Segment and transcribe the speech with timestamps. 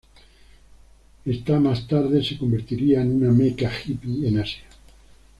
[1.25, 4.63] Esta más tarde se convertiría en una "mecca" hippie en Asia.